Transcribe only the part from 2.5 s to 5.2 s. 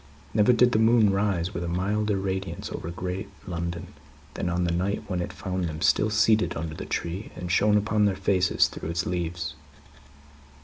over great London, than on that night